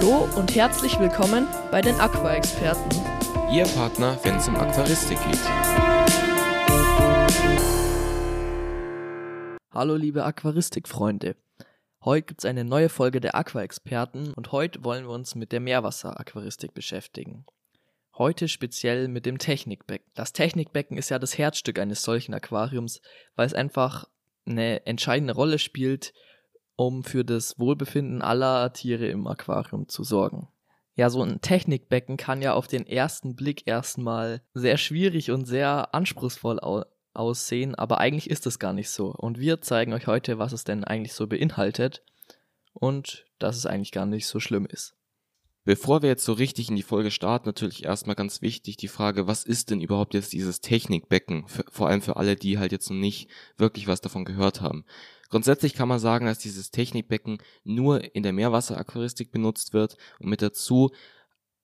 Hallo 0.00 0.28
und 0.36 0.54
herzlich 0.54 0.96
willkommen 1.00 1.48
bei 1.72 1.80
den 1.80 1.96
Aqua-Experten. 1.96 2.88
Ihr 3.52 3.64
Partner, 3.64 4.16
wenn 4.22 4.36
es 4.36 4.46
um 4.46 4.54
Aquaristik 4.54 5.18
geht. 5.24 5.40
Hallo 9.72 9.96
liebe 9.96 10.24
Aquaristik-Freunde. 10.24 11.34
Heute 12.04 12.26
gibt 12.26 12.42
es 12.42 12.44
eine 12.44 12.62
neue 12.62 12.90
Folge 12.90 13.20
der 13.20 13.34
Aqua-Experten 13.34 14.32
und 14.34 14.52
heute 14.52 14.84
wollen 14.84 15.04
wir 15.04 15.10
uns 15.10 15.34
mit 15.34 15.50
der 15.50 15.58
Meerwasser-Aquaristik 15.58 16.74
beschäftigen. 16.74 17.44
Heute 18.16 18.46
speziell 18.46 19.08
mit 19.08 19.26
dem 19.26 19.38
Technikbecken. 19.38 20.08
Das 20.14 20.32
Technikbecken 20.32 20.96
ist 20.96 21.08
ja 21.08 21.18
das 21.18 21.36
Herzstück 21.36 21.80
eines 21.80 22.04
solchen 22.04 22.34
Aquariums, 22.34 23.00
weil 23.34 23.48
es 23.48 23.54
einfach 23.54 24.04
eine 24.46 24.86
entscheidende 24.86 25.34
Rolle 25.34 25.58
spielt, 25.58 26.12
um 26.78 27.02
für 27.02 27.24
das 27.24 27.58
Wohlbefinden 27.58 28.22
aller 28.22 28.72
Tiere 28.72 29.08
im 29.08 29.26
Aquarium 29.26 29.88
zu 29.88 30.04
sorgen. 30.04 30.48
Ja, 30.94 31.10
so 31.10 31.22
ein 31.22 31.40
Technikbecken 31.40 32.16
kann 32.16 32.40
ja 32.40 32.54
auf 32.54 32.68
den 32.68 32.86
ersten 32.86 33.34
Blick 33.34 33.66
erstmal 33.66 34.42
sehr 34.54 34.76
schwierig 34.76 35.32
und 35.32 35.44
sehr 35.44 35.92
anspruchsvoll 35.92 36.60
au 36.60 36.84
aussehen, 37.14 37.74
aber 37.74 37.98
eigentlich 37.98 38.30
ist 38.30 38.46
es 38.46 38.60
gar 38.60 38.72
nicht 38.72 38.90
so. 38.90 39.08
Und 39.10 39.40
wir 39.40 39.60
zeigen 39.60 39.92
euch 39.92 40.06
heute, 40.06 40.38
was 40.38 40.52
es 40.52 40.62
denn 40.62 40.84
eigentlich 40.84 41.14
so 41.14 41.26
beinhaltet 41.26 42.04
und 42.74 43.26
dass 43.40 43.56
es 43.56 43.66
eigentlich 43.66 43.90
gar 43.90 44.06
nicht 44.06 44.28
so 44.28 44.38
schlimm 44.38 44.66
ist. 44.66 44.94
Bevor 45.68 46.00
wir 46.00 46.08
jetzt 46.08 46.24
so 46.24 46.32
richtig 46.32 46.70
in 46.70 46.76
die 46.76 46.82
Folge 46.82 47.10
starten, 47.10 47.46
natürlich 47.46 47.84
erstmal 47.84 48.16
ganz 48.16 48.40
wichtig 48.40 48.78
die 48.78 48.88
Frage, 48.88 49.26
was 49.26 49.44
ist 49.44 49.68
denn 49.68 49.82
überhaupt 49.82 50.14
jetzt 50.14 50.32
dieses 50.32 50.62
Technikbecken? 50.62 51.44
Vor 51.46 51.88
allem 51.88 52.00
für 52.00 52.16
alle, 52.16 52.36
die 52.36 52.58
halt 52.58 52.72
jetzt 52.72 52.88
noch 52.88 52.96
nicht 52.96 53.28
wirklich 53.58 53.86
was 53.86 54.00
davon 54.00 54.24
gehört 54.24 54.62
haben. 54.62 54.86
Grundsätzlich 55.28 55.74
kann 55.74 55.86
man 55.86 55.98
sagen, 55.98 56.24
dass 56.24 56.38
dieses 56.38 56.70
Technikbecken 56.70 57.36
nur 57.64 58.14
in 58.14 58.22
der 58.22 58.32
Meerwasseraquaristik 58.32 59.30
benutzt 59.30 59.74
wird 59.74 59.98
und 60.20 60.30
mit 60.30 60.40
dazu 60.40 60.90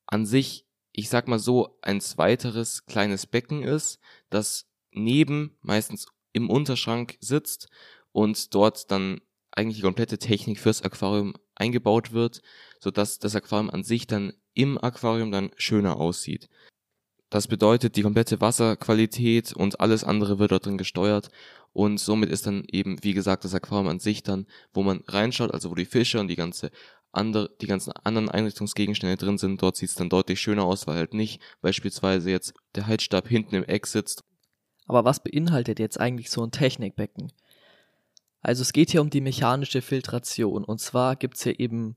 an 0.05 0.27
sich, 0.27 0.66
ich 0.92 1.08
sag 1.08 1.27
mal 1.27 1.39
so, 1.39 1.78
ein 1.80 2.02
zweiteres 2.02 2.84
kleines 2.84 3.27
Becken 3.27 3.62
ist, 3.62 4.00
das 4.28 4.66
neben, 4.91 5.56
meistens 5.62 6.08
im 6.34 6.50
Unterschrank 6.50 7.16
sitzt 7.20 7.70
und 8.12 8.55
dort 8.55 8.91
dann 8.91 9.22
eigentlich 9.50 9.77
die 9.77 9.83
komplette 9.83 10.18
Technik 10.18 10.58
fürs 10.58 10.83
Aquarium 10.83 11.33
eingebaut 11.55 12.12
wird, 12.12 12.42
sodass 12.80 13.19
das 13.19 13.36
Aquarium 13.36 13.70
an 13.70 13.84
sich 13.84 14.06
dann 14.06 14.33
im 14.55 14.78
Aquarium 14.78 15.33
dann 15.33 15.50
schöner 15.56 15.96
aussieht. 15.96 16.48
Das 17.30 17.48
bedeutet, 17.48 17.96
die 17.96 18.02
komplette 18.02 18.41
Wasserqualität 18.41 19.52
und 19.52 19.80
alles 19.80 20.05
andere 20.05 20.38
wird 20.38 20.52
dort 20.52 20.66
drin 20.66 20.78
gesteuert 20.78 21.30
und 21.72 21.98
somit 21.98 22.30
ist 22.30 22.46
dann 22.46 22.64
eben, 22.70 23.02
wie 23.02 23.14
gesagt, 23.14 23.44
das 23.44 23.55
Aquarium 23.55 23.88
an 23.88 23.98
sich 23.98 24.22
dann, 24.22 24.46
wo 24.72 24.83
man 24.83 25.02
reinschaut, 25.08 25.52
also 25.52 25.70
wo 25.70 25.74
die 25.74 25.84
Fische 25.84 26.20
und 26.20 26.28
die 26.28 26.36
ganze 26.36 26.70
andere, 27.11 27.50
die 27.61 27.66
ganzen 27.66 27.92
anderen 27.92 28.28
Einrichtungsgegenstände 28.28 29.16
drin 29.16 29.39
sind, 29.39 29.61
dort 29.61 29.77
sieht 29.77 29.91
es 29.91 29.94
dann 29.94 30.08
deutlich 30.08 30.41
schöner 30.41 30.64
aus, 30.64 30.86
weil 30.86 30.96
halt 30.96 31.14
nicht 31.14 31.41
beispielsweise 31.61 32.30
jetzt 32.30 32.55
der 32.77 32.86
Heizstab 32.86 33.28
hinten 33.28 33.56
im 33.56 33.64
Eck 33.64 33.86
sitzt. 33.86 34.22
Aber 34.86 35.05
was 35.05 35.22
beinhaltet 35.22 35.78
jetzt 35.78 35.98
eigentlich 35.98 36.30
so 36.30 36.44
ein 36.44 36.50
Technikbecken? 36.50 37.33
Also 38.44 38.60
es 38.60 38.74
geht 38.74 38.90
hier 38.90 39.00
um 39.00 39.08
die 39.08 39.22
mechanische 39.22 39.80
Filtration 39.80 40.64
und 40.64 40.78
zwar 40.78 41.16
gibt's 41.16 41.42
hier 41.42 41.58
eben 41.58 41.96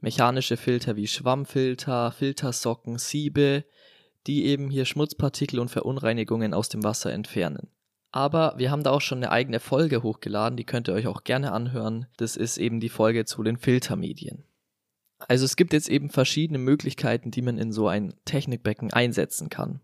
mechanische 0.00 0.56
Filter 0.56 0.96
wie 0.96 1.06
Schwammfilter, 1.06 2.10
Filtersocken, 2.10 2.98
Siebe, 2.98 3.64
die 4.26 4.46
eben 4.46 4.68
hier 4.68 4.84
Schmutzpartikel 4.84 5.60
und 5.60 5.70
Verunreinigungen 5.70 6.54
aus 6.54 6.68
dem 6.68 6.82
Wasser 6.82 7.12
entfernen. 7.12 7.68
Aber 8.10 8.54
wir 8.56 8.72
haben 8.72 8.82
da 8.82 8.90
auch 8.90 9.00
schon 9.00 9.18
eine 9.18 9.30
eigene 9.30 9.60
Folge 9.60 10.02
hochgeladen, 10.02 10.56
die 10.56 10.64
könnt 10.64 10.88
ihr 10.88 10.94
euch 10.94 11.06
auch 11.06 11.22
gerne 11.22 11.52
anhören. 11.52 12.06
Das 12.16 12.34
ist 12.34 12.58
eben 12.58 12.80
die 12.80 12.88
Folge 12.88 13.24
zu 13.24 13.44
den 13.44 13.56
Filtermedien. 13.56 14.42
Also 15.18 15.44
es 15.44 15.54
gibt 15.54 15.72
jetzt 15.72 15.88
eben 15.88 16.10
verschiedene 16.10 16.58
Möglichkeiten, 16.58 17.30
die 17.30 17.42
man 17.42 17.58
in 17.58 17.70
so 17.70 17.86
ein 17.86 18.14
Technikbecken 18.24 18.92
einsetzen 18.92 19.50
kann. 19.50 19.80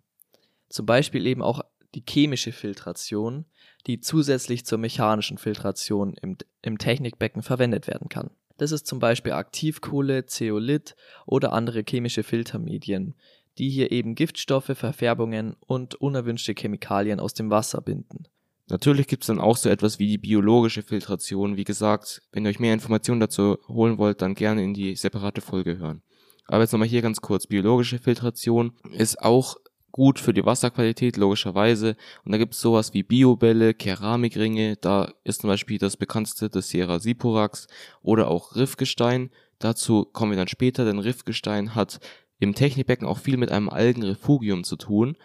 Zum 0.69 0.85
Beispiel 0.85 1.29
eben 1.29 1.43
auch 1.43 1.61
die 1.95 2.05
chemische 2.09 2.53
Filtration, 2.53 3.47
die 3.87 4.01
zusätzlich 4.01 4.65
zur 4.65 4.79
mechanischen 4.79 5.39
Filtration 5.39 6.15
im, 6.15 6.37
im 6.63 6.79
Technikbecken 6.79 7.43
verwendet 7.43 7.87
werden 7.87 8.09
kann. 8.09 8.31
Das 8.59 8.73
ist 8.73 8.87
zum 8.87 8.99
Beispiel 8.99 9.33
Aktivkohle, 9.33 10.27
Zeolit 10.27 10.95
oder 11.27 11.53
andere 11.53 11.83
chemische 11.89 12.23
Filtermedien, 12.23 13.15
die 13.59 13.71
hier 13.71 13.93
eben 13.93 14.15
Giftstoffe, 14.15 14.73
Verfärbungen 14.75 15.57
und 15.61 15.95
unerwünschte 15.97 16.55
Chemikalien 16.55 17.21
aus 17.21 17.35
dem 17.35 17.51
Wasser 17.51 17.81
binden. 17.81 18.25
Natürlich 18.69 19.07
gibt 19.07 19.25
es 19.25 19.27
dann 19.27 19.41
auch 19.41 19.57
so 19.57 19.69
etwas 19.69 19.99
wie 19.99 20.07
die 20.07 20.19
biologische 20.19 20.83
Filtration. 20.83 21.57
Wie 21.57 21.65
gesagt, 21.65 22.23
wenn 22.33 22.47
ihr 22.47 22.51
euch 22.51 22.61
mehr 22.61 22.73
Informationen 22.73 23.21
dazu 23.21 23.59
holen 23.69 23.99
wollt, 23.99 24.23
dann 24.23 24.35
gerne 24.35 24.63
in 24.63 24.73
die 24.73 24.95
separate 24.95 25.41
Folge 25.41 25.79
hören. 25.79 26.03
Aber 26.47 26.63
jetzt 26.63 26.73
nochmal 26.73 26.89
hier 26.89 27.03
ganz 27.03 27.21
kurz. 27.21 27.47
Biologische 27.47 27.99
Filtration 27.99 28.73
ist 28.93 29.21
auch 29.21 29.57
gut 29.93 30.19
für 30.19 30.33
die 30.33 30.45
Wasserqualität, 30.45 31.17
logischerweise. 31.17 31.97
Und 32.25 32.33
da 32.33 32.39
gibt 32.39 32.55
es 32.55 32.61
sowas 32.61 32.93
wie 32.95 33.03
Biobälle, 33.03 33.75
Keramikringe, 33.75 34.77
da 34.77 35.13
ist 35.23 35.43
zum 35.43 35.49
Beispiel 35.49 35.79
das 35.79 35.97
bekannteste 35.97 36.49
das 36.51 36.69
Sierra 36.69 36.99
Siporax 36.99 37.67
oder 38.03 38.29
auch 38.29 38.57
Riffgestein. 38.57 39.31
Dazu 39.59 40.05
kommen 40.05 40.33
wir 40.33 40.39
dann 40.39 40.49
später, 40.49 40.85
denn 40.85 40.99
Riffgestein 40.99 41.75
hat 41.75 42.01
im 42.41 42.55
Technikbecken 42.55 43.07
auch 43.07 43.19
viel 43.19 43.37
mit 43.37 43.53
einem 43.53 43.69
Algenrefugium 43.69 44.65
zu 44.65 44.77
tun, 44.77 45.17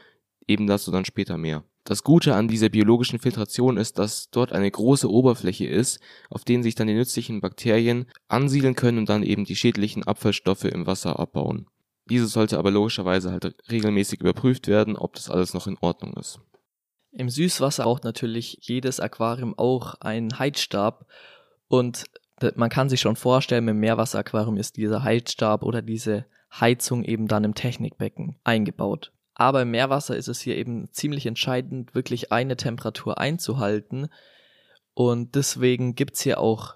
eben 0.47 0.67
dazu 0.67 0.91
dann 0.91 1.05
später 1.05 1.37
mehr. 1.37 1.63
Das 1.83 2.03
Gute 2.03 2.35
an 2.35 2.49
dieser 2.49 2.67
biologischen 2.67 3.17
Filtration 3.17 3.77
ist, 3.77 3.97
dass 3.97 4.29
dort 4.29 4.51
eine 4.51 4.69
große 4.69 5.09
Oberfläche 5.09 5.65
ist, 5.65 6.01
auf 6.29 6.43
denen 6.43 6.61
sich 6.61 6.75
dann 6.75 6.87
die 6.87 6.93
nützlichen 6.93 7.39
Bakterien 7.39 8.07
ansiedeln 8.27 8.75
können 8.75 8.97
und 8.97 9.07
dann 9.07 9.23
eben 9.23 9.45
die 9.45 9.55
schädlichen 9.55 10.03
Abfallstoffe 10.03 10.65
im 10.65 10.85
Wasser 10.85 11.17
abbauen. 11.17 11.67
Diese 12.09 12.27
sollte 12.27 12.57
aber 12.57 12.71
logischerweise 12.71 13.31
halt 13.31 13.55
regelmäßig 13.69 14.21
überprüft 14.21 14.67
werden, 14.67 14.95
ob 14.95 15.15
das 15.15 15.29
alles 15.29 15.53
noch 15.53 15.67
in 15.67 15.77
Ordnung 15.81 16.13
ist. 16.13 16.39
Im 17.11 17.29
Süßwasser 17.29 17.83
braucht 17.83 18.03
natürlich 18.03 18.59
jedes 18.61 18.99
Aquarium 18.99 19.57
auch 19.57 19.95
einen 20.01 20.37
Heizstab 20.37 21.07
und 21.67 22.05
man 22.55 22.69
kann 22.69 22.89
sich 22.89 23.01
schon 23.01 23.15
vorstellen, 23.15 23.67
im 23.67 23.79
Meerwasseraquarium 23.79 24.57
ist 24.57 24.77
dieser 24.77 25.03
Heizstab 25.03 25.63
oder 25.63 25.81
diese 25.81 26.25
Heizung 26.51 27.03
eben 27.03 27.27
dann 27.27 27.43
im 27.43 27.55
Technikbecken 27.55 28.37
eingebaut. 28.43 29.11
Aber 29.33 29.63
im 29.63 29.71
Meerwasser 29.71 30.15
ist 30.15 30.27
es 30.27 30.39
hier 30.39 30.55
eben 30.55 30.91
ziemlich 30.91 31.25
entscheidend, 31.25 31.93
wirklich 31.95 32.31
eine 32.31 32.55
Temperatur 32.55 33.17
einzuhalten. 33.17 34.09
Und 34.93 35.35
deswegen 35.35 35.95
gibt's 35.95 36.21
hier 36.21 36.39
auch 36.39 36.75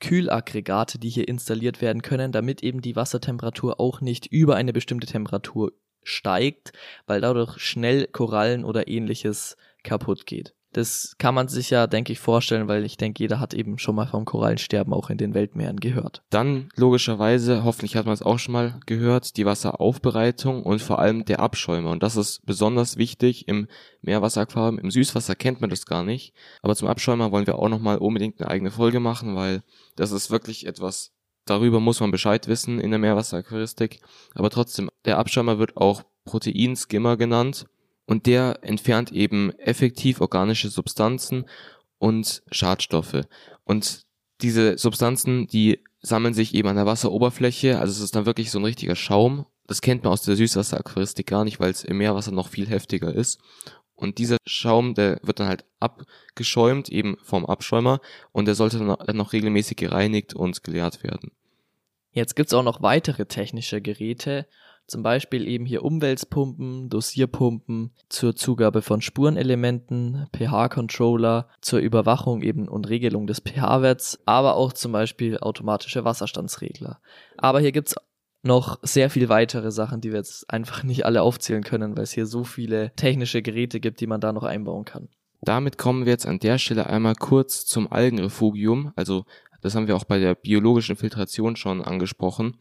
Kühlaggregate, 0.00 0.98
die 0.98 1.08
hier 1.08 1.28
installiert 1.28 1.80
werden 1.80 2.02
können, 2.02 2.32
damit 2.32 2.62
eben 2.62 2.80
die 2.80 2.96
Wassertemperatur 2.96 3.80
auch 3.80 4.00
nicht 4.00 4.26
über 4.26 4.56
eine 4.56 4.72
bestimmte 4.72 5.06
Temperatur 5.06 5.72
steigt, 6.02 6.72
weil 7.06 7.20
dadurch 7.20 7.58
schnell 7.58 8.06
Korallen 8.06 8.64
oder 8.64 8.88
ähnliches 8.88 9.56
kaputt 9.82 10.26
geht. 10.26 10.54
Das 10.72 11.14
kann 11.18 11.34
man 11.34 11.48
sich 11.48 11.70
ja, 11.70 11.86
denke 11.86 12.12
ich, 12.12 12.20
vorstellen, 12.20 12.68
weil 12.68 12.84
ich 12.84 12.98
denke, 12.98 13.22
jeder 13.22 13.40
hat 13.40 13.54
eben 13.54 13.78
schon 13.78 13.94
mal 13.94 14.06
vom 14.06 14.26
Korallensterben 14.26 14.92
auch 14.92 15.08
in 15.08 15.16
den 15.16 15.32
Weltmeeren 15.32 15.80
gehört. 15.80 16.22
Dann 16.30 16.68
logischerweise, 16.76 17.64
hoffentlich 17.64 17.96
hat 17.96 18.04
man 18.04 18.12
es 18.12 18.22
auch 18.22 18.38
schon 18.38 18.52
mal 18.52 18.78
gehört, 18.84 19.36
die 19.38 19.46
Wasseraufbereitung 19.46 20.62
und 20.62 20.82
vor 20.82 20.98
allem 20.98 21.24
der 21.24 21.40
Abschäumer. 21.40 21.90
Und 21.90 22.02
das 22.02 22.16
ist 22.16 22.44
besonders 22.44 22.98
wichtig 22.98 23.48
im 23.48 23.66
Meerwasseraquarium. 24.02 24.78
Im 24.78 24.90
Süßwasser 24.90 25.34
kennt 25.34 25.62
man 25.62 25.70
das 25.70 25.86
gar 25.86 26.04
nicht. 26.04 26.34
Aber 26.62 26.76
zum 26.76 26.88
Abschäumer 26.88 27.32
wollen 27.32 27.46
wir 27.46 27.58
auch 27.58 27.68
nochmal 27.68 27.98
unbedingt 27.98 28.40
eine 28.40 28.50
eigene 28.50 28.70
Folge 28.70 29.00
machen, 29.00 29.36
weil 29.36 29.62
das 29.96 30.12
ist 30.12 30.30
wirklich 30.30 30.66
etwas, 30.66 31.12
darüber 31.46 31.80
muss 31.80 32.00
man 32.00 32.10
Bescheid 32.10 32.46
wissen 32.46 32.78
in 32.78 32.90
der 32.90 33.00
Meerwasseraquaristik. 33.00 34.00
Aber 34.34 34.50
trotzdem, 34.50 34.90
der 35.06 35.18
Abschäumer 35.18 35.58
wird 35.58 35.78
auch 35.78 36.02
Proteinskimmer 36.26 37.16
genannt 37.16 37.66
und 38.08 38.24
der 38.24 38.60
entfernt 38.62 39.12
eben 39.12 39.52
effektiv 39.58 40.22
organische 40.22 40.70
Substanzen 40.70 41.44
und 41.98 42.42
Schadstoffe. 42.50 43.26
Und 43.64 44.06
diese 44.40 44.78
Substanzen, 44.78 45.46
die 45.46 45.84
sammeln 46.00 46.32
sich 46.32 46.54
eben 46.54 46.68
an 46.68 46.76
der 46.76 46.86
Wasseroberfläche, 46.86 47.78
also 47.78 47.92
es 47.92 48.00
ist 48.00 48.16
dann 48.16 48.24
wirklich 48.24 48.50
so 48.50 48.58
ein 48.58 48.64
richtiger 48.64 48.96
Schaum. 48.96 49.44
Das 49.66 49.82
kennt 49.82 50.04
man 50.04 50.14
aus 50.14 50.22
der 50.22 50.36
Süßwasseraquaristik 50.36 51.26
gar 51.26 51.44
nicht, 51.44 51.60
weil 51.60 51.70
es 51.70 51.84
im 51.84 51.98
Meerwasser 51.98 52.32
noch 52.32 52.48
viel 52.48 52.66
heftiger 52.66 53.14
ist. 53.14 53.40
Und 53.94 54.16
dieser 54.16 54.38
Schaum, 54.46 54.94
der 54.94 55.20
wird 55.22 55.40
dann 55.40 55.48
halt 55.48 55.66
abgeschäumt, 55.78 56.88
eben 56.88 57.18
vom 57.22 57.44
Abschäumer, 57.44 58.00
und 58.32 58.46
der 58.46 58.54
sollte 58.54 58.78
dann 58.78 59.16
noch 59.18 59.34
regelmäßig 59.34 59.76
gereinigt 59.76 60.32
und 60.32 60.64
geleert 60.64 61.04
werden. 61.04 61.32
Jetzt 62.12 62.36
gibt's 62.36 62.54
auch 62.54 62.62
noch 62.62 62.80
weitere 62.80 63.26
technische 63.26 63.82
Geräte, 63.82 64.46
zum 64.88 65.02
Beispiel 65.02 65.46
eben 65.46 65.66
hier 65.66 65.84
Umweltpumpen, 65.84 66.88
Dosierpumpen 66.88 67.92
zur 68.08 68.34
Zugabe 68.34 68.82
von 68.82 69.00
Spurenelementen, 69.00 70.26
pH-Controller 70.34 71.48
zur 71.60 71.78
Überwachung 71.80 72.42
eben 72.42 72.66
und 72.66 72.88
Regelung 72.88 73.26
des 73.26 73.40
pH-Werts, 73.40 74.20
aber 74.26 74.56
auch 74.56 74.72
zum 74.72 74.92
Beispiel 74.92 75.38
automatische 75.38 76.04
Wasserstandsregler. 76.04 77.00
Aber 77.36 77.60
hier 77.60 77.72
gibt's 77.72 77.94
noch 78.42 78.78
sehr 78.82 79.10
viel 79.10 79.28
weitere 79.28 79.70
Sachen, 79.70 80.00
die 80.00 80.10
wir 80.10 80.18
jetzt 80.18 80.48
einfach 80.50 80.82
nicht 80.82 81.04
alle 81.04 81.22
aufzählen 81.22 81.62
können, 81.62 81.96
weil 81.96 82.04
es 82.04 82.12
hier 82.12 82.26
so 82.26 82.44
viele 82.44 82.92
technische 82.96 83.42
Geräte 83.42 83.80
gibt, 83.80 84.00
die 84.00 84.06
man 84.06 84.20
da 84.20 84.32
noch 84.32 84.44
einbauen 84.44 84.84
kann. 84.84 85.08
Damit 85.40 85.78
kommen 85.78 86.04
wir 86.04 86.12
jetzt 86.12 86.26
an 86.26 86.38
der 86.38 86.58
Stelle 86.58 86.86
einmal 86.86 87.14
kurz 87.14 87.66
zum 87.66 87.92
Algenrefugium. 87.92 88.92
Also 88.96 89.24
das 89.60 89.74
haben 89.74 89.86
wir 89.86 89.96
auch 89.96 90.04
bei 90.04 90.18
der 90.18 90.34
biologischen 90.34 90.96
Filtration 90.96 91.56
schon 91.56 91.82
angesprochen. 91.82 92.56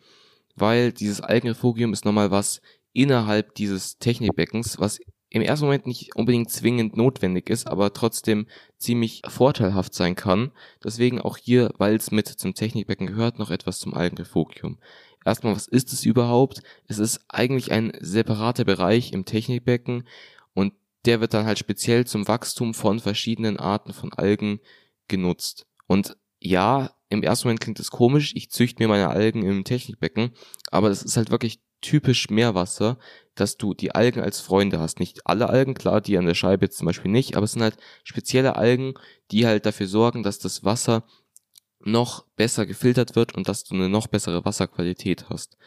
Weil 0.57 0.92
dieses 0.92 1.21
Algenrefugium 1.21 1.94
ist 1.94 2.06
nochmal 2.06 2.31
was 2.31 2.62
innerhalb 2.94 3.56
dieses 3.56 3.98
Technikbeckens, 3.98 4.80
was 4.80 5.00
im 5.30 5.42
ersten 5.42 5.65
Moment 5.65 5.86
nicht 5.86 6.15
unbedingt 6.15 6.50
zwingend 6.50 6.95
notwendig 6.95 7.50
ist, 7.50 7.68
aber 7.68 7.94
trotzdem 7.94 8.48
ziemlich 8.77 9.21
vorteilhaft 9.27 9.94
sein 9.94 10.15
kann. 10.15 10.51
Deswegen 10.83 11.21
auch 11.21 11.38
hier, 11.38 11.74
weil 11.77 11.95
es 11.95 12.12
mit 12.12 12.27
zum 12.27 12.54
Technikbecken 12.54 13.07
gehört, 13.07 13.38
noch 13.38 13.51
etwas 13.51 13.80
zum 13.80 13.94
Algenrefugium. 13.94 14.80
Erstmal, 15.25 15.56
was 15.56 15.68
ist 15.68 15.92
es 15.92 16.06
überhaupt? 16.06 16.62
Es 16.88 17.00
ist 17.00 17.19
eigentlich 17.27 17.71
ein 17.71 17.92
separater 18.00 18.63
Bereich 18.63 19.12
im 19.12 19.25
Technikbecken 19.25 20.07
und 20.54 20.74
der 21.06 21.19
wird 21.19 21.33
dann 21.33 21.45
halt 21.45 21.59
speziell 21.59 22.07
zum 22.07 22.27
Wachstum 22.27 22.74
von 22.74 23.00
verschiedenen 23.00 23.57
Arten 23.57 23.94
von 23.94 24.13
Algen 24.13 24.59
genutzt. 25.07 25.68
Und 25.88 26.15
ja, 26.39 26.92
im 27.10 27.24
ersten 27.24 27.48
Moment 27.48 27.62
klingt 27.62 27.80
es 27.80 27.92
komisch, 27.92 28.34
ich 28.36 28.50
züchte 28.50 28.81
mir 28.81 28.89
meine 28.89 29.10
Algen 29.10 29.44
im 29.44 29.63
Technikbecken, 29.63 30.31
aber 30.72 30.89
das 30.89 31.04
ist 31.04 31.18
halt 31.18 31.31
wirklich 31.31 31.60
typisch 31.81 32.30
Meerwasser, 32.30 32.98
dass 33.36 33.57
du 33.57 33.74
die 33.74 33.94
Algen 33.94 34.19
als 34.19 34.39
Freunde 34.39 34.80
hast. 34.80 35.00
Nicht 35.00 35.25
alle 35.25 35.50
Algen, 35.50 35.74
klar, 35.74 36.01
die 36.01 36.18
an 36.18 36.25
der 36.25 36.34
Scheibe 36.34 36.66
jetzt 36.66 36.78
zum 36.78 36.88
Beispiel 36.88 37.12
nicht, 37.12 37.36
aber 37.36 37.44
es 37.45 37.54
sind 37.54 37.62
halt 37.62 37.78
spezielle 38.04 38.56
Algen, 38.56 38.95
die 39.31 39.45
halt 39.45 39.66
dafür 39.66 39.88
sorgen, 39.88 40.24
dass 40.24 40.39
das 40.39 40.63
Wasser 40.63 41.04
noch 41.80 42.25
besser 42.36 42.66
gefiltert 42.66 43.16
wird 43.16 43.36
und 43.36 43.48
dass 43.48 43.63
du 43.63 43.75
eine 43.75 43.90
noch 43.90 44.07
bessere 44.07 44.44
Wasserqualität 44.44 45.30
hast. 45.30 45.57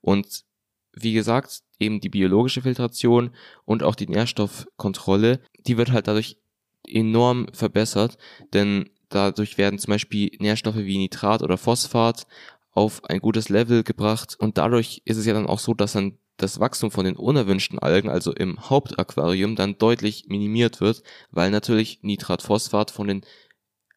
Und 0.00 0.44
wie 0.92 1.12
gesagt, 1.12 1.62
eben 1.78 2.00
die 2.00 2.08
biologische 2.08 2.62
Filtration 2.62 3.34
und 3.64 3.82
auch 3.82 3.94
die 3.94 4.08
Nährstoffkontrolle, 4.08 5.40
die 5.66 5.76
wird 5.76 5.92
halt 5.92 6.08
dadurch 6.08 6.38
enorm 6.86 7.48
verbessert, 7.52 8.16
denn 8.52 8.90
dadurch 9.08 9.58
werden 9.58 9.78
zum 9.78 9.92
Beispiel 9.92 10.30
Nährstoffe 10.38 10.76
wie 10.76 10.98
Nitrat 10.98 11.42
oder 11.42 11.58
Phosphat 11.58 12.26
auf 12.72 13.04
ein 13.04 13.20
gutes 13.20 13.48
Level 13.48 13.82
gebracht 13.82 14.36
und 14.38 14.58
dadurch 14.58 15.02
ist 15.04 15.16
es 15.16 15.26
ja 15.26 15.34
dann 15.34 15.46
auch 15.46 15.58
so, 15.58 15.74
dass 15.74 15.92
dann 15.92 16.18
das 16.38 16.60
Wachstum 16.60 16.90
von 16.90 17.04
den 17.04 17.16
unerwünschten 17.16 17.78
Algen, 17.78 18.08
also 18.08 18.32
im 18.32 18.70
Hauptaquarium, 18.70 19.56
dann 19.56 19.76
deutlich 19.76 20.26
minimiert 20.28 20.80
wird, 20.80 21.02
weil 21.30 21.50
natürlich 21.50 21.98
Nitratphosphat 22.02 22.90
von 22.90 23.08
den 23.08 23.22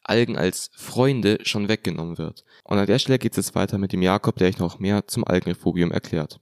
Algen 0.02 0.36
als 0.36 0.70
Freunde 0.74 1.38
schon 1.42 1.68
weggenommen 1.68 2.18
wird. 2.18 2.44
Und 2.64 2.78
an 2.78 2.86
der 2.86 2.98
Stelle 2.98 3.20
geht 3.20 3.32
es 3.32 3.36
jetzt 3.36 3.54
weiter 3.54 3.78
mit 3.78 3.92
dem 3.92 4.02
Jakob, 4.02 4.36
der 4.36 4.48
euch 4.48 4.58
noch 4.58 4.80
mehr 4.80 5.06
zum 5.06 5.24
Algenrefugium 5.24 5.92
erklärt. 5.92 6.40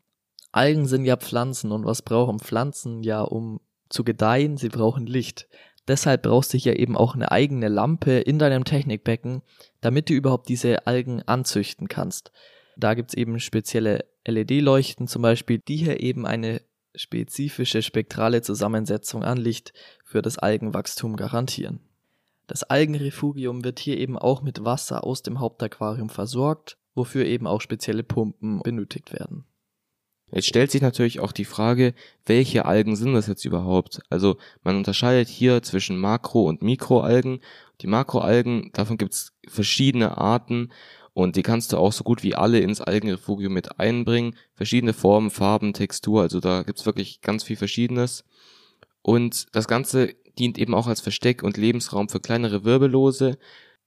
Algen 0.53 0.87
sind 0.87 1.05
ja 1.05 1.17
Pflanzen 1.17 1.71
und 1.71 1.85
was 1.85 2.03
brauchen 2.03 2.41
Pflanzen 2.41 3.03
ja, 3.03 3.21
um 3.21 3.61
zu 3.91 4.03
gedeihen? 4.03 4.57
Sie 4.57 4.69
brauchen 4.69 5.07
Licht. 5.07 5.49
Deshalb 5.91 6.23
brauchst 6.23 6.55
du 6.55 6.57
hier 6.57 6.79
eben 6.79 6.97
auch 6.97 7.17
eine 7.17 7.33
eigene 7.33 7.67
Lampe 7.67 8.13
in 8.13 8.39
deinem 8.39 8.63
Technikbecken, 8.63 9.43
damit 9.81 10.09
du 10.09 10.13
überhaupt 10.15 10.49
diese 10.49 10.87
Algen 10.87 11.21
anzüchten 11.23 11.89
kannst. 11.89 12.31
Da 12.77 12.95
gibt's 12.95 13.15
eben 13.15 13.41
spezielle 13.41 14.05
LED-Leuchten 14.25 15.09
zum 15.09 15.23
Beispiel, 15.23 15.59
die 15.59 15.79
hier 15.79 15.99
eben 15.99 16.27
eine 16.27 16.63
spezifische 16.95 17.83
spektrale 17.83 18.41
Zusammensetzung 18.41 19.25
an 19.25 19.37
Licht 19.37 19.73
für 20.05 20.23
das 20.23 20.39
Algenwachstum 20.39 21.17
garantieren. 21.17 21.81
Das 22.47 22.63
Algenrefugium 22.63 23.65
wird 23.65 23.81
hier 23.81 23.99
eben 23.99 24.17
auch 24.17 24.43
mit 24.43 24.65
Wasser 24.65 25.03
aus 25.03 25.25
dem 25.25 25.41
Hauptaquarium 25.41 26.09
versorgt, 26.09 26.79
wofür 26.95 27.25
eben 27.25 27.49
auch 27.49 27.61
spezielle 27.61 28.05
Pumpen 28.05 28.61
benötigt 28.61 29.13
werden. 29.13 29.45
Jetzt 30.33 30.47
stellt 30.47 30.71
sich 30.71 30.83
natürlich 30.83 31.21
auch 31.21 31.33
die 31.33 31.45
Frage, 31.45 31.95
welche 32.25 32.65
Algen 32.65 32.97
sind 32.97 33.15
das 33.15 33.27
jetzt 33.27 33.45
überhaupt? 33.45 34.01
Also 34.11 34.37
man 34.63 34.77
unterscheidet 34.77 35.29
hier 35.29 35.63
zwischen 35.63 35.99
Makro- 35.99 36.49
und 36.49 36.63
Mikroalgen. 36.63 37.41
Die 37.81 37.87
Makroalgen, 37.87 38.71
davon 38.73 38.99
gibt 38.99 39.15
es 39.15 39.33
verschiedene 39.49 40.19
Arten 40.19 40.71
und 41.15 41.37
die 41.37 41.43
kannst 41.43 41.73
du 41.73 41.79
auch 41.79 41.93
so 41.93 42.05
gut 42.05 42.23
wie 42.23 42.35
alle 42.35 42.61
ins 42.61 42.81
Algenrefugium 42.81 43.53
mit 43.53 43.81
einbringen. 43.81 44.37
Verschiedene 44.55 44.93
Formen, 44.93 45.31
Farben, 45.31 45.73
Textur, 45.73 46.23
also 46.23 46.41
da 46.41 46.63
gibt's 46.63 46.87
wirklich 46.87 47.21
ganz 47.21 47.43
viel 47.43 47.57
Verschiedenes. 47.57 48.25
Und 49.03 49.47
das 49.53 49.67
Ganze 49.67 50.15
dient 50.39 50.59
eben 50.59 50.75
auch 50.75 50.87
als 50.87 51.01
Versteck 51.01 51.43
und 51.43 51.57
Lebensraum 51.57 52.09
für 52.09 52.21
kleinere 52.21 52.65
Wirbellose. 52.65 53.39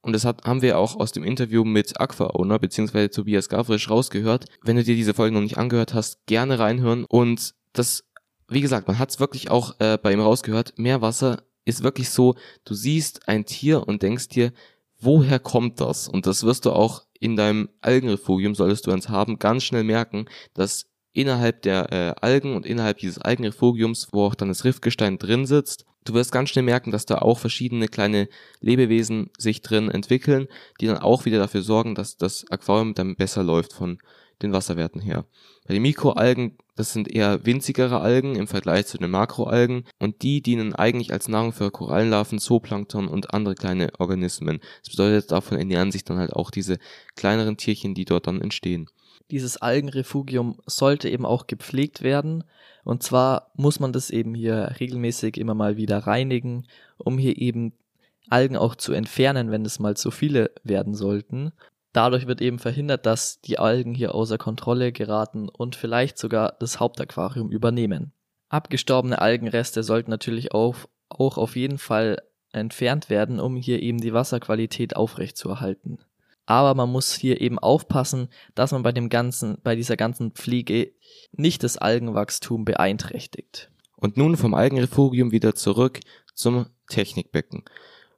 Und 0.04 0.12
das 0.14 0.26
hat, 0.26 0.44
haben 0.44 0.62
wir 0.62 0.78
auch 0.78 0.98
aus 0.98 1.14
dem 1.14 1.24
Interview 1.24 1.64
mit 1.64 2.00
Aqua 2.00 2.28
Owner 2.36 2.60
bzw. 2.60 3.08
Tobias 3.08 3.48
Gavrisch 3.48 3.90
rausgehört. 3.90 4.46
Wenn 4.62 4.76
du 4.76 4.84
dir 4.84 4.96
diese 4.96 5.14
Folge 5.14 5.34
noch 5.34 5.42
nicht 5.42 5.58
angehört 5.58 5.94
hast, 5.94 6.26
gerne 6.28 6.60
reinhören. 6.60 7.06
Und 7.06 7.56
das, 7.72 8.04
wie 8.50 8.60
gesagt, 8.60 8.88
man 8.88 9.00
hat 9.00 9.12
es 9.12 9.22
wirklich 9.22 9.50
auch 9.50 9.80
äh, 9.80 9.98
bei 9.98 10.12
ihm 10.12 10.20
rausgehört. 10.20 10.74
Meerwasser 10.78 11.44
ist 11.64 11.84
wirklich 11.84 12.10
so, 12.10 12.36
du 12.66 12.74
siehst 12.74 13.30
ein 13.30 13.46
Tier 13.46 13.88
und 13.88 14.04
denkst 14.04 14.28
dir, 14.28 14.52
woher 15.00 15.40
kommt 15.40 15.80
das? 15.80 16.10
Und 16.10 16.28
das 16.28 16.44
wirst 16.44 16.66
du 16.66 16.74
auch 16.74 17.04
in 17.20 17.38
deinem 17.38 17.70
Algenrefugium, 17.80 18.56
solltest 18.56 18.86
du 18.86 18.92
eins 18.92 19.08
haben, 19.08 19.40
ganz 19.40 19.64
schnell 19.64 19.86
merken, 19.86 20.26
dass 20.54 20.88
innerhalb 21.14 21.62
der 21.62 21.92
äh, 21.94 22.14
Algen 22.20 22.56
und 22.58 22.66
innerhalb 22.66 22.98
dieses 22.98 23.20
Algenrefugiums, 23.20 24.10
wo 24.12 24.26
auch 24.26 24.36
dann 24.36 24.50
das 24.50 24.66
Riffgestein 24.66 25.18
drin 25.18 25.46
sitzt, 25.46 25.86
du 26.04 26.14
wirst 26.14 26.32
ganz 26.32 26.50
schnell 26.50 26.64
merken, 26.64 26.92
dass 26.92 27.06
da 27.06 27.20
auch 27.20 27.40
verschiedene 27.40 27.88
kleine 27.88 28.28
Lebewesen 28.60 29.30
sich 29.38 29.62
drin 29.62 29.90
entwickeln, 29.90 30.48
die 30.80 30.88
dann 30.88 30.98
auch 30.98 31.26
wieder 31.26 31.40
dafür 31.40 31.62
sorgen, 31.62 31.96
dass 31.96 32.18
das 32.18 32.46
Aquarium 32.50 32.94
dann 32.94 33.16
besser 33.16 33.44
läuft 33.44 33.74
von 33.74 34.00
den 34.42 34.54
Wasserwerten 34.54 35.02
her. 35.02 35.26
Bei 35.66 35.74
den 35.74 35.84
Mikroalgen, 35.84 36.58
das 36.76 36.92
sind 36.92 37.08
eher 37.08 37.46
winzigere 37.46 38.02
Algen 38.02 38.36
im 38.36 38.48
Vergleich 38.48 38.88
zu 38.88 38.98
den 38.98 39.12
Makroalgen 39.12 39.86
und 40.00 40.22
die 40.22 40.42
dienen 40.42 40.74
eigentlich 40.74 41.14
als 41.14 41.28
Nahrung 41.28 41.54
für 41.54 41.72
Korallenlarven, 41.72 42.40
Zooplankton 42.40 43.08
und 43.08 43.34
andere 43.34 43.56
kleine 43.56 43.92
Organismen. 44.00 44.60
Das 44.82 44.92
bedeutet, 44.92 45.32
davon 45.32 45.58
ernähren 45.58 45.92
sich 45.92 46.04
dann 46.04 46.18
halt 46.18 46.34
auch 46.34 46.52
diese 46.52 46.80
kleineren 47.16 47.58
Tierchen, 47.58 47.94
die 47.94 48.06
dort 48.06 48.28
dann 48.28 48.42
entstehen. 48.42 48.90
Dieses 49.32 49.58
Algenrefugium 49.58 50.60
sollte 50.66 51.10
eben 51.10 51.26
auch 51.26 51.48
gepflegt 51.48 52.02
werden. 52.02 52.44
Und 52.84 53.04
zwar 53.04 53.52
muss 53.56 53.80
man 53.80 53.94
das 53.94 54.10
eben 54.10 54.36
hier 54.36 54.76
regelmäßig 54.80 55.38
immer 55.38 55.54
mal 55.54 55.78
wieder 55.78 56.00
reinigen, 56.00 56.68
um 56.98 57.18
hier 57.18 57.38
eben 57.38 57.74
Algen 58.30 58.58
auch 58.58 58.76
zu 58.76 58.94
entfernen, 58.94 59.52
wenn 59.52 59.66
es 59.66 59.80
mal 59.80 59.96
zu 59.98 60.12
viele 60.12 60.52
werden 60.64 60.94
sollten. 60.94 61.52
Dadurch 61.94 62.26
wird 62.26 62.42
eben 62.42 62.60
verhindert, 62.60 63.06
dass 63.06 63.40
die 63.42 63.60
Algen 63.60 63.94
hier 63.94 64.16
außer 64.16 64.38
Kontrolle 64.38 64.92
geraten 64.92 65.48
und 65.48 65.76
vielleicht 65.76 66.18
sogar 66.18 66.56
das 66.60 66.80
Hauptaquarium 66.80 67.52
übernehmen. 67.52 68.12
Abgestorbene 68.50 69.22
Algenreste 69.22 69.84
sollten 69.84 70.10
natürlich 70.10 70.54
auch, 70.54 70.76
auch 71.10 71.38
auf 71.38 71.56
jeden 71.56 71.78
Fall 71.78 72.22
entfernt 72.52 73.10
werden, 73.10 73.40
um 73.40 73.56
hier 73.56 73.82
eben 73.82 74.00
die 74.00 74.14
Wasserqualität 74.14 74.96
aufrechtzuerhalten. 74.96 76.00
Aber 76.46 76.76
man 76.76 76.92
muss 76.92 77.14
hier 77.14 77.40
eben 77.42 77.60
aufpassen, 77.60 78.30
dass 78.56 78.72
man 78.72 78.84
bei 78.84 78.92
dem 78.92 79.10
ganzen, 79.10 79.58
bei 79.64 79.76
dieser 79.76 79.96
ganzen 79.96 80.32
Pflege 80.32 80.92
nicht 81.32 81.64
das 81.64 81.78
Algenwachstum 81.78 82.66
beeinträchtigt. 82.66 83.70
Und 83.96 84.18
nun 84.18 84.36
vom 84.36 84.54
Algenrefugium 84.54 85.32
wieder 85.32 85.56
zurück 85.56 86.00
zum 86.34 86.66
Technikbecken. 86.90 87.64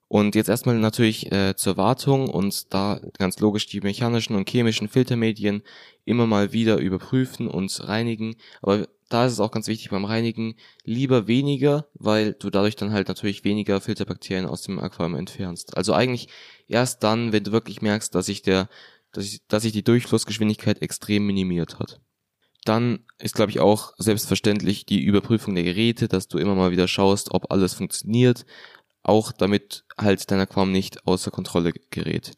Und 0.07 0.35
jetzt 0.35 0.49
erstmal 0.49 0.77
natürlich 0.77 1.31
äh, 1.31 1.55
zur 1.55 1.77
Wartung 1.77 2.29
und 2.29 2.73
da 2.73 2.99
ganz 3.17 3.39
logisch 3.39 3.65
die 3.65 3.81
mechanischen 3.81 4.35
und 4.35 4.49
chemischen 4.49 4.87
Filtermedien 4.87 5.63
immer 6.05 6.27
mal 6.27 6.53
wieder 6.53 6.77
überprüfen 6.77 7.47
und 7.47 7.87
reinigen. 7.87 8.35
Aber 8.61 8.87
da 9.09 9.25
ist 9.25 9.33
es 9.33 9.39
auch 9.39 9.51
ganz 9.51 9.67
wichtig 9.67 9.89
beim 9.89 10.05
Reinigen 10.05 10.55
lieber 10.83 11.27
weniger, 11.27 11.87
weil 11.93 12.33
du 12.33 12.49
dadurch 12.49 12.75
dann 12.75 12.91
halt 12.91 13.07
natürlich 13.07 13.43
weniger 13.43 13.79
Filterbakterien 13.81 14.47
aus 14.47 14.63
dem 14.63 14.79
Aquarium 14.79 15.15
entfernst. 15.15 15.77
Also 15.77 15.93
eigentlich 15.93 16.27
erst 16.67 17.03
dann, 17.03 17.31
wenn 17.31 17.43
du 17.43 17.51
wirklich 17.51 17.81
merkst, 17.81 18.15
dass 18.15 18.25
sich 18.25 18.41
der, 18.41 18.67
dass 19.11 19.25
sich, 19.25 19.41
dass 19.47 19.63
sich 19.63 19.73
die 19.73 19.83
Durchflussgeschwindigkeit 19.83 20.81
extrem 20.81 21.25
minimiert 21.27 21.79
hat. 21.79 22.01
Dann 22.65 23.05
ist, 23.19 23.35
glaube 23.35 23.51
ich, 23.51 23.59
auch 23.59 23.93
selbstverständlich 23.97 24.87
die 24.87 25.03
Überprüfung 25.03 25.53
der 25.53 25.63
Geräte, 25.63 26.07
dass 26.07 26.27
du 26.27 26.39
immer 26.39 26.55
mal 26.55 26.71
wieder 26.71 26.87
schaust, 26.87 27.31
ob 27.31 27.51
alles 27.51 27.75
funktioniert, 27.75 28.45
auch 29.03 29.31
damit 29.31 29.85
halt 29.99 30.31
dein 30.31 30.39
Aquarium 30.39 30.71
nicht 30.71 31.05
außer 31.05 31.29
Kontrolle 31.29 31.73
gerät. 31.91 32.31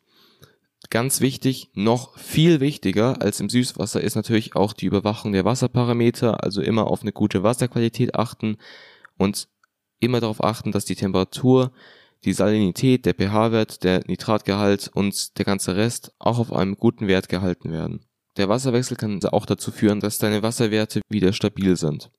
Ganz 0.89 1.19
wichtig, 1.19 1.69
noch 1.73 2.17
viel 2.17 2.61
wichtiger 2.61 3.21
als 3.21 3.41
im 3.41 3.49
Süßwasser 3.49 3.99
ist 3.99 4.15
natürlich 4.15 4.55
auch 4.55 4.71
die 4.71 4.85
Überwachung 4.85 5.33
der 5.33 5.43
Wasserparameter, 5.43 6.43
also 6.43 6.61
immer 6.61 6.87
auf 6.87 7.01
eine 7.01 7.11
gute 7.11 7.43
Wasserqualität 7.43 8.15
achten 8.15 8.57
und 9.17 9.49
immer 9.99 10.21
darauf 10.21 10.41
achten, 10.41 10.71
dass 10.71 10.85
die 10.85 10.95
Temperatur, 10.95 11.71
die 12.23 12.31
Salinität, 12.33 13.05
der 13.05 13.15
pH-Wert, 13.15 13.83
der 13.83 14.03
Nitratgehalt 14.07 14.89
und 14.93 15.37
der 15.37 15.45
ganze 15.45 15.75
Rest 15.75 16.13
auch 16.19 16.39
auf 16.39 16.53
einem 16.53 16.77
guten 16.77 17.07
Wert 17.07 17.27
gehalten 17.27 17.71
werden. 17.71 18.05
Der 18.37 18.47
Wasserwechsel 18.47 18.95
kann 18.95 19.21
auch 19.25 19.45
dazu 19.45 19.71
führen, 19.71 19.99
dass 19.99 20.19
deine 20.19 20.41
Wasserwerte 20.41 21.01
wieder 21.09 21.33
stabil 21.33 21.75
sind. 21.75 22.11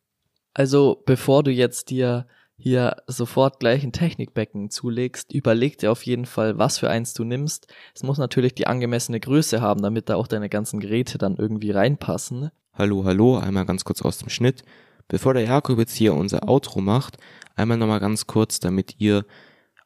Also 0.52 1.02
bevor 1.06 1.42
du 1.42 1.50
jetzt 1.50 1.90
dir 1.90 2.26
hier 2.58 2.96
sofort 3.06 3.60
gleich 3.60 3.84
ein 3.84 3.92
Technikbecken 3.92 4.68
zulegst, 4.70 5.32
überleg 5.32 5.78
dir 5.78 5.92
auf 5.92 6.02
jeden 6.02 6.26
Fall, 6.26 6.58
was 6.58 6.78
für 6.78 6.90
eins 6.90 7.14
du 7.14 7.24
nimmst. 7.24 7.72
Es 7.94 8.02
muss 8.02 8.18
natürlich 8.18 8.54
die 8.54 8.66
angemessene 8.66 9.20
Größe 9.20 9.60
haben, 9.60 9.80
damit 9.80 10.08
da 10.08 10.16
auch 10.16 10.26
deine 10.26 10.48
ganzen 10.48 10.80
Geräte 10.80 11.18
dann 11.18 11.36
irgendwie 11.36 11.70
reinpassen. 11.70 12.50
Hallo, 12.74 13.04
hallo, 13.04 13.38
einmal 13.38 13.64
ganz 13.64 13.84
kurz 13.84 14.02
aus 14.02 14.18
dem 14.18 14.28
Schnitt. 14.28 14.64
Bevor 15.06 15.34
der 15.34 15.44
Jakob 15.44 15.78
jetzt 15.78 15.94
hier 15.94 16.14
unser 16.14 16.48
Outro 16.48 16.80
macht, 16.80 17.16
einmal 17.54 17.78
nochmal 17.78 18.00
ganz 18.00 18.26
kurz, 18.26 18.58
damit 18.60 18.96
ihr 18.98 19.24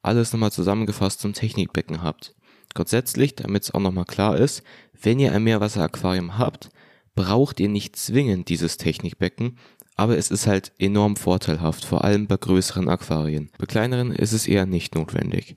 alles 0.01 0.33
nochmal 0.33 0.51
zusammengefasst 0.51 1.21
zum 1.21 1.35
Technikbecken 1.35 2.03
habt. 2.03 2.35
Grundsätzlich, 2.75 3.37
damit 3.37 3.65
es 3.65 3.75
auch 3.75 3.81
nochmal 3.81 4.07
klar 4.07 4.37
ist, 4.39 4.63
wenn 5.01 5.21
ihr 5.21 5.33
ein 5.33 5.45
Meerwasseraquarium 5.45 6.39
habt, 6.39 6.71
braucht 7.15 7.61
ihr 7.61 7.69
nicht 7.69 7.97
zwingend 7.97 8.49
dieses 8.49 8.77
Technikbecken, 8.77 9.59
aber 9.97 10.17
es 10.17 10.31
ist 10.31 10.47
halt 10.47 10.73
enorm 10.79 11.17
vorteilhaft, 11.17 11.85
vor 11.85 12.05
allem 12.05 12.27
bei 12.27 12.37
größeren 12.37 12.89
Aquarien. 12.89 13.51
Bei 13.59 13.67
kleineren 13.67 14.11
ist 14.13 14.33
es 14.33 14.47
eher 14.47 14.67
nicht 14.67 14.95
notwendig. 14.95 15.57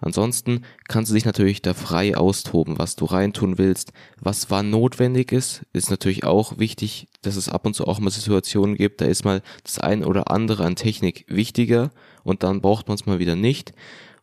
Ansonsten 0.00 0.62
kannst 0.86 1.10
du 1.10 1.14
dich 1.14 1.24
natürlich 1.24 1.62
da 1.62 1.72
frei 1.72 2.14
austoben, 2.16 2.78
was 2.78 2.94
du 2.94 3.06
reintun 3.06 3.56
willst. 3.56 3.92
Was 4.20 4.50
wann 4.50 4.68
notwendig 4.68 5.32
ist, 5.32 5.62
ist 5.72 5.90
natürlich 5.90 6.24
auch 6.24 6.58
wichtig, 6.58 7.08
dass 7.22 7.36
es 7.36 7.48
ab 7.48 7.64
und 7.64 7.74
zu 7.74 7.86
auch 7.86 8.00
mal 8.00 8.10
Situationen 8.10 8.76
gibt, 8.76 9.00
da 9.00 9.06
ist 9.06 9.24
mal 9.24 9.40
das 9.62 9.78
ein 9.78 10.04
oder 10.04 10.30
andere 10.30 10.64
an 10.64 10.76
Technik 10.76 11.24
wichtiger 11.28 11.90
und 12.22 12.42
dann 12.42 12.60
braucht 12.60 12.88
man 12.88 12.96
es 12.96 13.06
mal 13.06 13.18
wieder 13.18 13.34
nicht. 13.34 13.72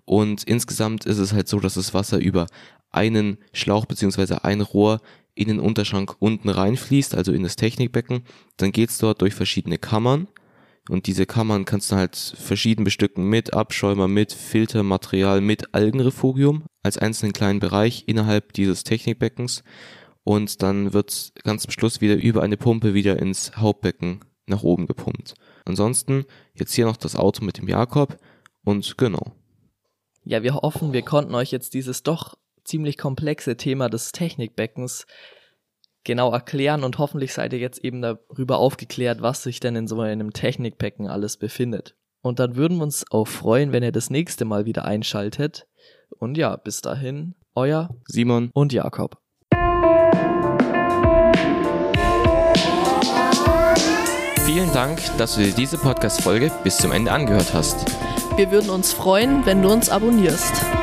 Und 0.06 0.44
insgesamt 0.44 1.06
ist 1.06 1.18
es 1.18 1.34
halt 1.34 1.48
so, 1.48 1.60
dass 1.60 1.74
das 1.74 1.94
Wasser 1.94 2.20
über 2.20 2.46
einen 2.92 3.38
Schlauch 3.54 3.86
beziehungsweise 3.86 4.44
ein 4.44 4.62
Rohr 4.62 5.02
in 5.34 5.48
den 5.48 5.60
Unterschrank 5.60 6.16
unten 6.20 6.50
reinfließt, 6.50 7.16
also 7.16 7.32
in 7.32 7.44
das 7.44 7.56
Technikbecken. 7.56 8.24
Dann 8.58 8.72
geht's 8.72 8.98
dort 8.98 9.22
durch 9.22 9.34
verschiedene 9.34 9.78
Kammern 9.78 10.28
und 10.90 11.08
diese 11.08 11.26
Kammern 11.26 11.66
kannst 11.66 11.92
du 11.92 11.96
halt 11.96 12.16
verschieden 12.16 12.84
bestücken 12.84 13.26
mit 13.26 13.54
Abschäumer, 13.54 14.08
mit 14.08 14.34
Filtermaterial, 14.34 15.42
mit 15.42 15.74
Algenrefugium 15.74 16.64
als 16.82 16.98
einzelnen 16.98 17.34
kleinen 17.34 17.60
Bereich 17.60 18.06
innerhalb 18.08 18.54
dieses 18.54 18.84
Technikbeckens. 18.84 19.64
Und 20.24 20.62
dann 20.62 20.94
wird 20.94 21.34
ganz 21.44 21.64
zum 21.64 21.72
Schluss 21.72 22.02
wieder 22.02 22.16
über 22.16 22.44
eine 22.44 22.58
Pumpe 22.58 22.94
wieder 22.94 23.20
ins 23.20 23.56
Hauptbecken 23.58 24.22
nach 24.48 24.64
oben 24.64 24.88
gepumpt. 24.88 25.36
Ansonsten 25.66 26.26
jetzt 26.54 26.74
hier 26.74 26.86
noch 26.86 26.98
das 26.98 27.16
Auto 27.16 27.46
mit 27.46 27.58
dem 27.58 27.68
Jakob 27.68 28.18
und 28.64 28.98
genau. 28.98 29.36
Ja, 30.24 30.44
wir 30.44 30.56
hoffen, 30.56 30.94
wir 30.94 31.02
konnten 31.02 31.34
euch 31.34 31.52
jetzt 31.52 31.74
dieses 31.74 32.04
doch 32.04 32.38
ziemlich 32.72 32.98
komplexe 32.98 33.58
Thema 33.58 33.90
des 33.90 34.14
Technikbeckens 34.14 35.06
genau 36.06 36.32
erklären 36.32 36.86
und 36.86 37.00
hoffentlich 37.00 37.34
seid 37.34 37.52
ihr 37.52 37.60
jetzt 37.60 37.84
eben 37.84 38.02
darüber 38.02 38.60
aufgeklärt, 38.60 39.22
was 39.22 39.44
sich 39.44 39.60
denn 39.60 39.76
in 39.76 39.88
so 39.88 40.00
einem 40.00 40.32
Technikbecken 40.32 41.10
alles 41.10 41.36
befindet. 41.36 41.96
Und 42.22 42.40
dann 42.40 42.56
würden 42.56 42.78
wir 42.78 42.84
uns 42.84 43.04
auch 43.12 43.28
freuen, 43.28 43.74
wenn 43.74 43.84
ihr 43.84 43.92
das 43.92 44.10
nächste 44.10 44.46
Mal 44.46 44.66
wieder 44.66 44.86
einschaltet. 44.86 45.68
Und 46.18 46.38
ja, 46.38 46.56
bis 46.56 46.80
dahin, 46.82 47.36
euer 47.56 47.90
Simon 48.08 48.52
und 48.54 48.72
Jakob. 48.72 49.18
Vielen 54.46 54.74
Dank, 54.74 55.00
dass 55.18 55.36
du 55.36 55.44
dir 55.44 55.54
diese 55.54 55.78
Podcast-Folge 55.78 56.52
bis 56.64 56.78
zum 56.78 56.94
Ende 56.94 57.12
angehört 57.12 57.54
hast. 57.54 57.86
Wir 58.38 58.50
würden 58.50 58.70
uns 58.70 58.94
freuen, 58.94 59.46
wenn 59.46 59.62
du 59.62 59.70
uns 59.70 59.90
abonnierst. 59.90 60.81